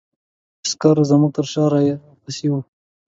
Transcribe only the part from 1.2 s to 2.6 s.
تر شا را پسې وو.